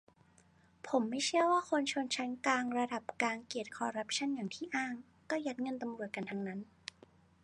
[0.03, 0.07] นิ
[0.83, 1.81] ธิ: ผมไม่เชื่อว่าคน
[2.15, 4.95] ชั้นกลางระดับกลางเกลียดคอรัปชั่นอย่างที่อ้าง
[5.29, 6.59] ก็ยัดเงินตำรวจกันทั้งนั้น